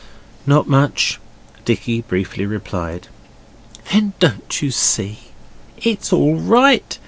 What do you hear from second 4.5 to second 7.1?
you see it's all right.